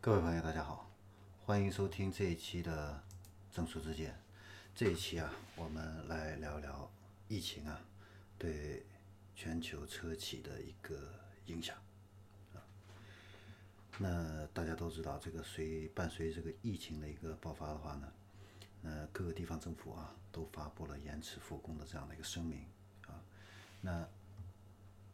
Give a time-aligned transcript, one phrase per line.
[0.00, 0.88] 各位朋友，大家好，
[1.44, 3.02] 欢迎收听这一期的
[3.54, 4.12] 《正说之见》。
[4.72, 6.88] 这一期啊，我们来聊聊
[7.26, 7.80] 疫情啊
[8.38, 8.86] 对
[9.34, 11.12] 全球车企的一个
[11.46, 11.76] 影响
[12.54, 12.62] 啊。
[13.98, 18.12] 那大家都知道，这个随伴随这个疫情的一个爆发的话呢，
[18.84, 22.64] 呃，各个地方政府啊都发布了延迟复工的这样的一个声明
[23.08, 23.20] 啊。
[23.80, 24.08] 那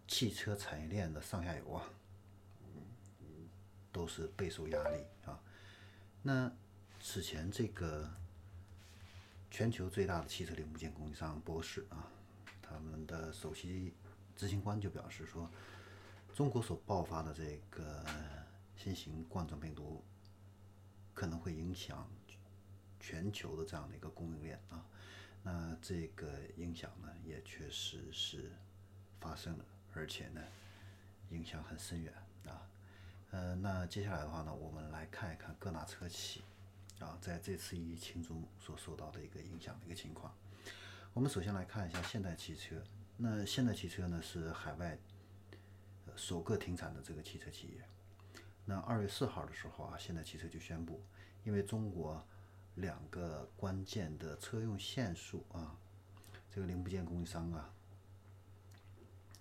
[0.07, 1.89] 汽车产业链的上下游啊。
[3.95, 5.41] 都是备受压力啊。
[6.21, 6.51] 那
[7.01, 8.11] 此前这个
[9.51, 12.11] 全球最大的汽车零部件供应商博世啊，
[12.61, 13.95] 他们的首席
[14.35, 15.49] 执行官就表示说，
[16.35, 18.05] 中国所爆发的这个
[18.77, 20.03] 新型冠状病毒
[21.15, 22.11] 可能会影响
[22.99, 24.85] 全球的这样的一个供应链啊。
[25.45, 28.51] 那这个影响呢，也确实是
[29.21, 30.43] 发生了，而且呢，
[31.31, 32.13] 影响很深远
[32.47, 32.67] 啊。
[33.35, 36.45] 呃，那接下来的话呢，我们来看一看各大车企
[37.01, 40.33] 啊，在这次疫情中所受到的一个影响的一个情况。
[41.13, 42.77] 我们首先来看一下现代汽车。
[43.17, 44.97] 那现代汽车呢，是海外
[46.15, 47.85] 首个停产的这个汽车企业。
[48.65, 51.03] 那二月四号的时候啊，现代汽车就宣布，
[51.43, 52.25] 因为中国
[52.77, 55.77] 两个关键的车用线束啊，
[56.49, 57.75] 这个零部件供应商啊，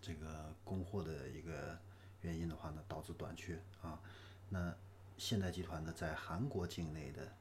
[0.02, 1.78] 这个供货的一个。
[2.24, 4.02] 原因的话呢，导致短缺啊。
[4.50, 4.76] 那
[5.18, 7.32] 现代集团呢，在韩国境内的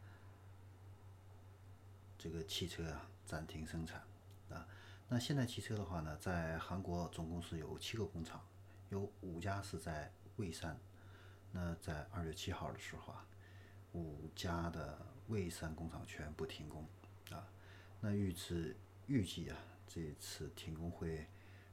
[2.19, 4.03] 这个汽车啊，暂停生产
[4.51, 4.67] 啊。
[5.09, 8.45] 那现代汽车的话呢，在韩国总共是有七个工厂，
[8.91, 10.79] 有五家是在蔚山。
[11.51, 13.27] 那在二月七号的时候啊，
[13.93, 16.87] 五家的蔚山工厂全部停工
[17.31, 17.47] 啊。
[18.01, 21.27] 那预计预计啊，这次停工会。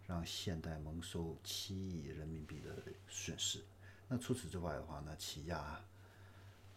[0.09, 3.63] 让现代蒙受七亿人民币的损失。
[4.07, 5.79] 那除此之外的话呢，起亚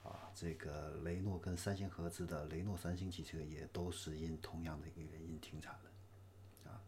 [0.02, 6.84] 啊，这个雷诺跟三星合资的雷诺三星汽车也都是因同样的一个原因停产了啊。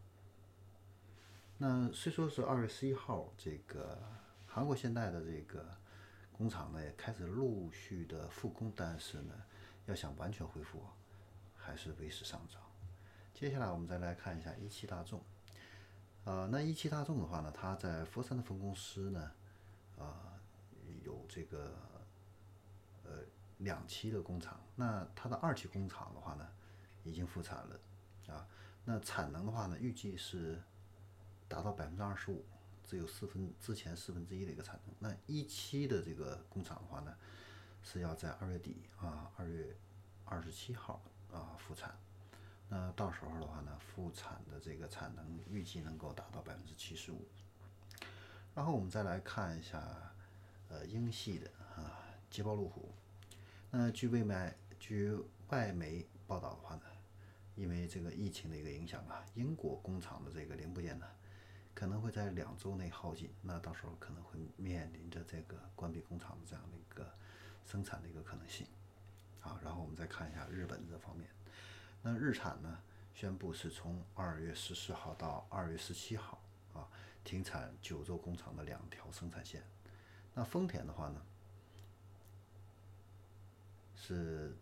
[1.57, 3.99] 那虽说是二月十一号，这个
[4.45, 5.75] 韩国现代的这个
[6.31, 9.33] 工厂呢也开始陆续的复工，但是呢，
[9.87, 10.79] 要想完全恢复，
[11.55, 12.59] 还是为时尚早。
[13.33, 15.23] 接下来我们再来看一下一汽大众。
[16.25, 19.31] 啊，那一汽大众的话呢，它在佛山的分公司呢，
[19.99, 20.33] 啊，
[21.03, 21.71] 有这个
[23.03, 23.19] 呃
[23.59, 24.59] 两期的工厂。
[24.75, 26.47] 那它的二期工厂的话呢，
[27.03, 27.79] 已经复产了，
[28.27, 28.47] 啊，
[28.83, 30.59] 那产能的话呢，预计是
[31.47, 32.43] 达到百分之二十五，
[32.83, 34.95] 只有四分之前四分之一的一个产能。
[34.97, 37.15] 那一期的这个工厂的话呢，
[37.83, 39.77] 是要在二月底啊，二月
[40.25, 41.95] 二十七号啊复产。
[42.67, 47.25] 那到时候的话呢，复产的这个产能预计能够达到百分之七十五。
[48.55, 49.81] 然后我们再来看一下，
[50.69, 51.93] 呃，英系的啊，
[52.29, 52.89] 捷豹路虎。
[53.69, 55.15] 那据外媒据
[55.49, 56.83] 外媒报道的话呢，
[57.55, 61.05] 因为这个疫情的一个影响啊，英国工厂的这个零部件呢，
[61.73, 63.29] 可能会在两周内耗尽。
[63.41, 67.13] 那到时候可能会面临着这个关闭工厂的这样的一个
[67.63, 68.65] 生产的一个可能性。
[69.41, 71.29] 啊，然后我们再看一下日本这方面。
[72.07, 72.77] 那日产呢，
[73.15, 76.39] 宣布是从二月十四号到二月十七号
[76.71, 76.87] 啊，
[77.23, 79.63] 停产九州工厂的两条生产线。
[80.35, 81.19] 那丰田的话呢，
[83.95, 84.55] 是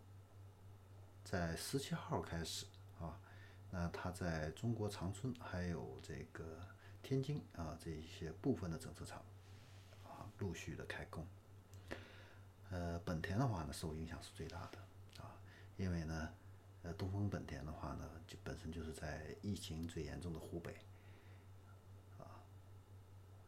[1.22, 2.64] 在十七号开始
[2.98, 3.20] 啊，
[3.70, 6.66] 那它在中国长春还有这个
[7.02, 9.22] 天津啊这一些部分的整车厂
[10.02, 11.26] 啊陆续的开工。
[12.70, 14.78] 呃，本田的话呢，受影响是最大的
[15.22, 15.36] 啊，
[15.76, 16.32] 因为呢。
[16.84, 20.76] 呃，东风本田的话呢，就本身就是在疫情最严重的湖北，
[22.18, 22.44] 啊，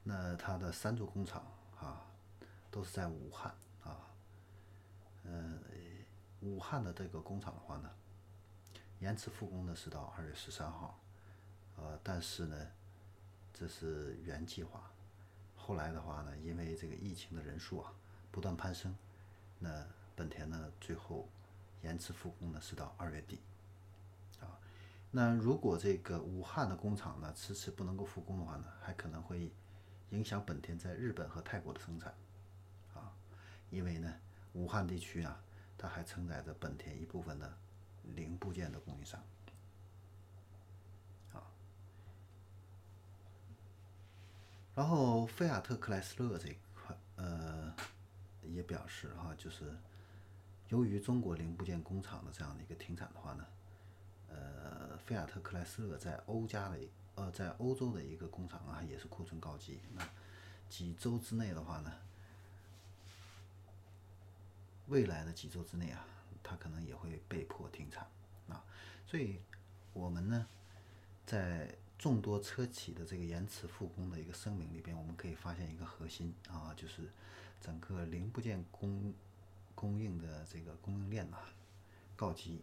[0.03, 1.45] 那它的三座工厂
[1.79, 2.07] 啊，
[2.71, 3.55] 都是在武汉
[3.85, 4.09] 啊，
[5.25, 5.63] 嗯，
[6.41, 7.91] 武汉的这个工厂的话呢，
[9.01, 10.99] 延迟复工呢是到二月十三号，
[11.77, 12.57] 呃，但是呢，
[13.53, 14.91] 这是原计划，
[15.55, 17.93] 后来的话呢，因为这个疫情的人数啊
[18.31, 18.97] 不断攀升，
[19.59, 21.29] 那本田呢最后。
[21.87, 23.41] 延迟复工呢是到二月底，
[24.41, 24.59] 啊，
[25.13, 29.53] 那如果这个武汉的工厂呢迟迟不能够复工的话呢，还可能会
[30.11, 32.13] 影响本田在日本和泰国的生产，
[32.93, 33.13] 啊，
[33.71, 34.13] 因为呢
[34.55, 35.41] 武汉地区啊，
[35.79, 37.57] 它还承载着本田一部分的
[38.17, 39.23] 零部件的供应商，
[41.35, 41.39] 啊，
[44.75, 47.73] 然后菲亚特克莱斯勒这一块，呃，
[48.43, 49.73] 也表示哈，就是。
[50.69, 53.47] 由于中国零部件工厂的这样的一个停产的话呢，
[54.29, 56.79] 呃，菲亚特克莱斯勒在欧加的
[57.15, 60.09] 呃在欧洲的一个工厂啊也是库存告急，那
[60.69, 61.93] 几周之内的话呢，
[64.89, 66.05] 未来的几周之内啊，
[66.43, 68.07] 它可能也会被迫停产
[68.49, 68.65] 啊。
[69.07, 69.41] 所以，
[69.93, 70.47] 我们呢，
[71.25, 77.09] 在众多车企的这个延迟复工的一个声明里边，我们可以发现一个核心啊，就是
[77.61, 79.15] 整个零部件工
[79.77, 81.37] 供应的这个供应链呐
[82.17, 82.61] 告急，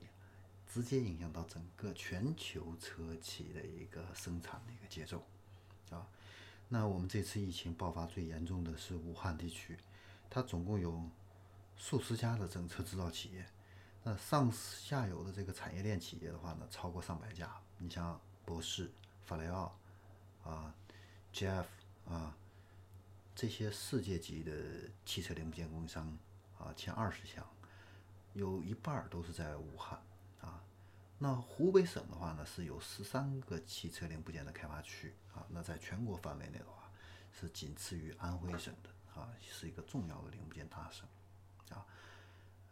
[0.68, 5.24] 直接影响到整个全球车企的一个生产的一个节奏
[5.92, 6.06] 啊。
[6.68, 9.78] 那我们这次疫情爆发最严重的是武汉地区，
[10.30, 11.02] 它总共有
[11.78, 13.46] 数十家的整车制造企业，
[14.04, 17.56] 那上下游的这个产业链企业的话呢，超过上百家。
[17.78, 18.92] 你像博世、
[19.26, 19.78] 法雷奥
[20.44, 20.74] 啊、
[21.32, 21.66] Jeff
[22.08, 22.36] 啊
[23.36, 24.52] 这些世界级的
[25.06, 26.18] 汽车零部件供应商
[26.64, 27.46] 啊，前二十强，
[28.34, 30.00] 有一半都是在武汉
[30.42, 30.64] 啊。
[31.18, 35.46] 那湖北省的话呢，是有十三个汽车零部件的开发区啊。
[35.50, 36.90] 那在全国范围内的话，
[37.32, 38.90] 是仅次于安徽省的
[39.20, 41.06] 啊，是一个重要的零部件大省
[41.70, 41.86] 啊。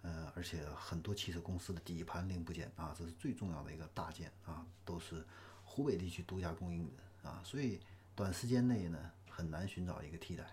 [0.04, 5.24] 呃，而且很多汽车公司的底盘零部件啊，这是最重要的一个大件啊，都是
[5.64, 7.42] 湖北地区独家供应的啊。
[7.44, 7.80] 所以
[8.16, 10.44] 短时间内呢，很难寻找一个替代。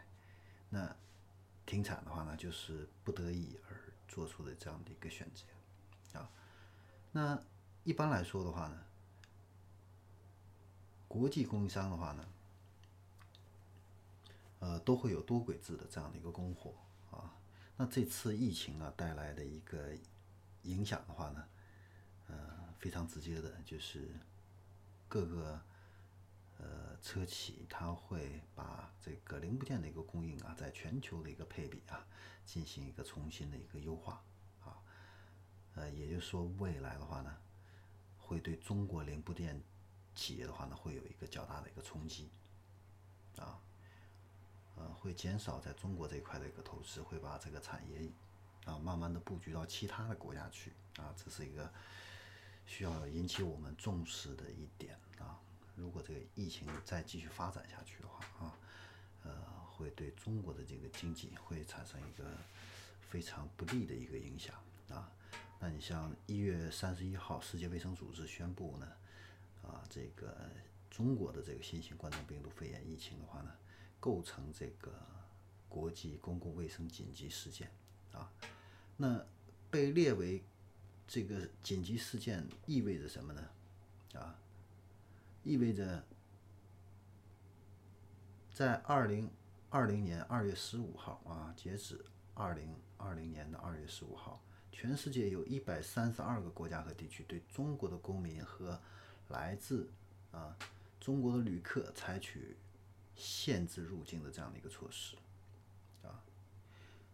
[0.69, 0.94] 那
[1.69, 6.31] 停产的话呢，就是不得已而做出的这样的一个选择啊。
[7.12, 7.38] 那
[7.85, 8.82] 一般来说的话呢，
[11.06, 12.26] 国际供应商的话呢，
[14.61, 16.75] 呃，都会有多轨制的这样的一个供货
[17.11, 17.37] 啊。
[17.76, 19.94] 那这次疫情啊带来的一个
[20.62, 21.44] 影响的话呢，
[22.29, 24.09] 呃，非常直接的就是
[25.06, 25.61] 各个
[26.58, 32.06] 呃车企它会把这个零部件的一个供应啊，在全球的一个配比啊，
[32.44, 34.22] 进行一个重新的一个优化
[34.64, 34.78] 啊。
[35.75, 37.37] 呃，也就是说，未来的话呢。
[38.20, 39.58] 会对中国零部件
[40.14, 42.28] 企业的话呢，会有一个较大的一个冲击，
[43.38, 43.58] 啊，
[44.76, 48.06] 呃，会减少在中国这一块的一个投资，会把这个产业
[48.66, 51.72] 啊慢慢的布局到其他的国家去，啊，这是一个
[52.66, 55.40] 需要引起我们重视的一点啊。
[55.78, 58.58] 如果这个疫情再继续发展下去的话啊，
[59.22, 59.32] 呃，
[59.70, 62.25] 会对中国的这个经济会产生一个
[63.08, 64.54] 非常不利的一个影响
[64.90, 65.10] 啊。
[65.60, 68.86] 那你像一月三十一号，世界卫生组织宣布呢，
[69.62, 70.50] 啊，这个
[70.90, 73.52] 中国的这个新型冠状病毒肺炎疫情的话呢，
[74.00, 74.92] 构成这个
[75.69, 77.70] 国际公共卫生紧急事件
[78.12, 78.30] 啊。
[78.96, 79.25] 那
[79.70, 80.42] 被列为
[81.06, 83.48] 这个紧急事件意味着什么呢？
[84.14, 84.38] 啊，
[85.49, 86.05] 意味着
[88.53, 89.31] 在二零
[89.71, 92.05] 二零年二月十五号啊，截止
[92.35, 94.43] 二零二零年的二月十五号。
[94.71, 98.79] 全世界有一百三十二个国家和地区对中国的公民和
[99.29, 99.91] 来自
[100.33, 100.55] 啊
[101.00, 102.55] 中国的旅客采取
[103.17, 105.17] 限制入境的这样的一个措施
[106.03, 106.23] 啊。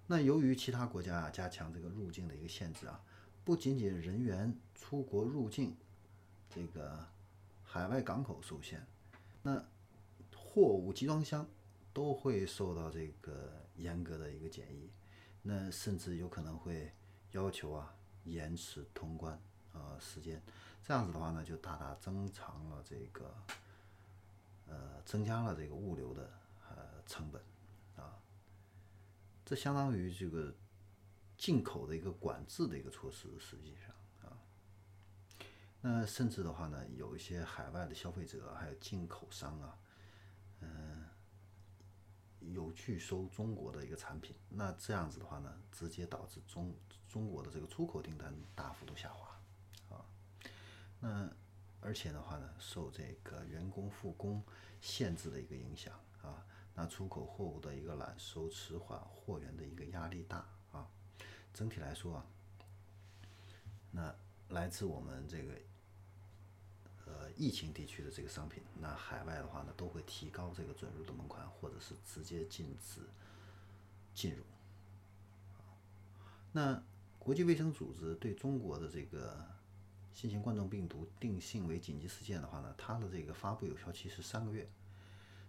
[0.08, 3.00] 那由于其他国家啊加强这个入境的一个限制啊，
[3.44, 5.76] 不仅仅人员出国入境
[6.50, 7.06] 这个
[7.74, 8.86] 海外港口受限，
[9.42, 9.60] 那
[10.32, 11.44] 货物集装箱
[11.92, 14.88] 都会受到这个严格的一个检疫，
[15.42, 16.92] 那甚至有可能会。
[17.32, 17.92] 要求啊
[18.22, 19.36] 延迟通关
[19.72, 20.40] 啊时间，
[20.84, 23.34] 这样子的话呢，就大大增长了这个
[24.68, 26.30] 呃增加了这个物流的
[26.70, 27.42] 呃成本
[27.96, 28.22] 啊，
[29.44, 30.54] 这相当于这个
[31.36, 33.92] 进口的一个管制的一个措施，实际上，
[35.86, 39.78] 那甚至的话呢，有一些海外的消费者还有进口商啊，
[40.60, 41.04] 嗯。
[42.52, 46.74] 有拒收中国的一个产品，那这样子的话呢，直接导致中
[47.08, 49.40] 中国的这个出口订单大幅度下滑，
[49.88, 50.04] 啊，
[51.00, 51.30] 那
[51.80, 54.44] 而且的话呢，受这个员工复工
[54.82, 60.86] 限制的一个影响啊，那出口货物的一个揽收迟缓，货源的一个压力大啊，
[61.54, 62.26] 整体来说啊，
[63.90, 64.14] 那
[64.50, 65.54] 来自我们这个。
[67.06, 73.02] 呃，疫情地区的这个商品，那海外的话呢，都会提高这个准入的门槛，或者是直接禁止
[74.14, 74.42] 进入。
[76.52, 76.82] 那
[77.18, 79.44] 国际卫生组织对中国的这个
[80.14, 84.66] 新型冠状病毒定性为紧急事件的话呢，它的这个发布有效期是三个月，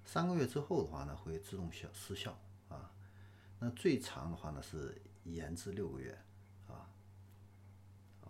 [0.03, 2.91] 三个月之后的话呢，会自动效失效啊。
[3.59, 6.17] 那最长的话呢，是延至六个月
[6.67, 6.89] 啊
[8.24, 8.27] 啊。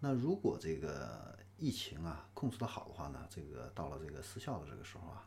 [0.00, 5.26] 那如果这个疫情啊控制的好的话呢，这个到了这个失效的这个时候啊，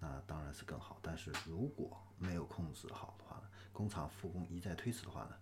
[0.00, 0.98] 那当然是更好。
[1.02, 5.36] 但是如果没有控制好的话呢，工厂复工一再推迟的话呢，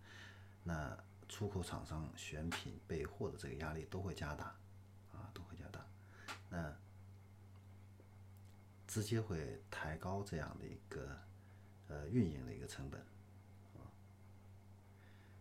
[0.63, 0.97] 那
[1.29, 4.47] 出口厂商选品备货的这个压力都会加大，
[5.13, 5.85] 啊，都会加大，
[6.51, 6.75] 那
[8.87, 11.19] 直接会抬高这样的一个
[11.89, 13.01] 呃运营的一个成本，
[13.75, 13.89] 啊，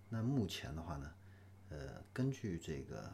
[0.10, 1.13] 那目前的话呢，
[1.70, 3.12] 呃，根据这个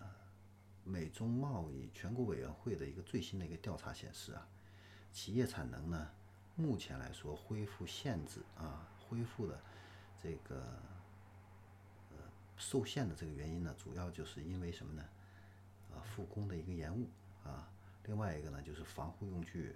[0.90, 4.48] 美中贸易全国委员会的一个最新的一个调查显示啊，
[5.12, 6.10] 企业产能呢，
[6.56, 9.62] 目前来说恢复限制啊，恢复的
[10.22, 10.56] 这个
[12.10, 12.18] 呃
[12.58, 15.04] 受限的这个原因呢，主要就是因为什么呢？
[15.94, 17.08] 啊，复工的一个延误
[17.44, 17.72] 啊，
[18.06, 19.76] 另外一个呢，就是防护用具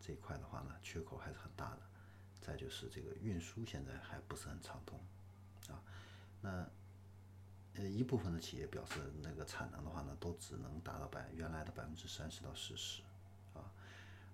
[0.00, 1.78] 这一块的话呢，缺口还是很大的。
[2.40, 4.98] 再就是这个运输现在还不是很畅通
[5.68, 5.82] 啊。
[6.40, 6.68] 那
[7.74, 13.02] 呃一部分的企业表示，那个产能的话呢，都只能达到百原来的百分之三十到四十
[13.54, 13.64] 啊。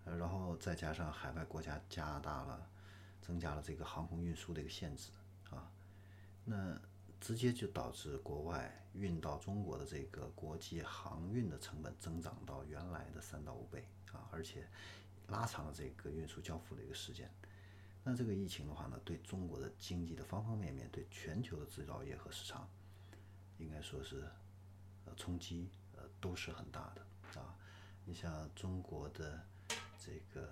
[0.05, 2.69] 呃，然后再加上海外国家加大了、
[3.23, 5.11] 增加了这个航空运输的一个限制
[5.51, 5.71] 啊，
[6.45, 6.77] 那
[7.21, 14.67] 直接就导致国外运到中国的这个国际航运的成本增长到原来的三到五倍啊，而且
[15.29, 17.31] 拉长了这个运输交付的一个时间。
[18.03, 22.67] 那这个疫情的话呢，对中国的经济的方方面面，对全球的制造业和市场，
[23.59, 24.29] 应该说是
[25.05, 27.55] 呃冲击呃都是很大的啊。
[28.05, 29.45] 你像中国的
[29.99, 30.51] 这个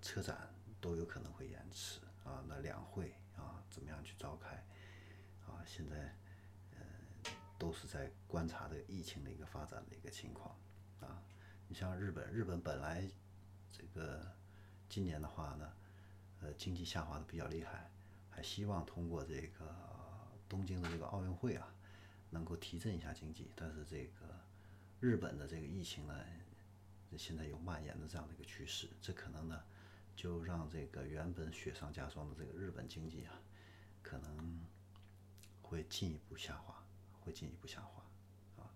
[0.00, 0.48] 车展
[0.80, 4.56] 都有可能会延迟啊，那两会啊怎么样去召开
[5.46, 5.64] 啊？
[5.66, 6.14] 现在
[6.72, 10.56] 呃都是在观察这个疫情的一个发展的一个情况
[11.00, 11.22] 啊。
[11.68, 13.08] 你像日本，日本本来
[13.70, 14.24] 这个
[14.88, 15.72] 今年的话呢。
[16.44, 17.88] 呃，经济下滑的比较厉害，
[18.28, 19.72] 还希望通过这个
[20.48, 21.72] 东京的这个奥运会啊，
[22.32, 23.48] 能够提振一下经济。
[23.54, 24.40] 但是这个
[24.98, 26.18] 日本的这个疫情呢，
[27.16, 29.62] 现在有蔓延的这样的一个趋势，这可能呢，
[30.16, 33.40] 就让这个原本雪上加霜的这个日本经济啊，
[34.02, 34.66] 可能
[35.60, 36.82] 会进一步下滑，
[37.20, 38.02] 会进一步下滑
[38.64, 38.70] 啊。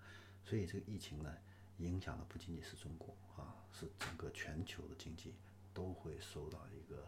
[0.45, 1.35] 所以这个疫情呢，
[1.79, 5.35] 影响的不仅仅是中国啊，是整个全球的经济
[5.75, 7.05] 都会受到一个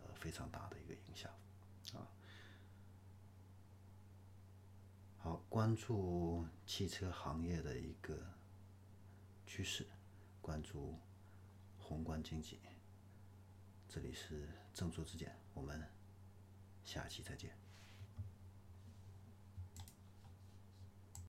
[0.00, 0.14] 呃。
[0.22, 1.32] 非常大的一个影响，
[1.94, 2.06] 啊，
[5.24, 8.18] 好，关注汽车行业的一个
[9.46, 9.86] 趋势，
[10.40, 10.98] 关注
[11.78, 12.58] 宏观经济。
[13.88, 15.80] 这里是正说之见，我们
[16.82, 17.61] 下期再见。